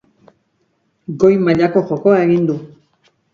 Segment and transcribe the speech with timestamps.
[1.23, 2.57] Goi mailako jokoa egin du.